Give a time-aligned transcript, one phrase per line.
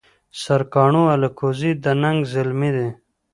[0.41, 2.89] سرکاڼو الکوزي د ننګ زلمي دي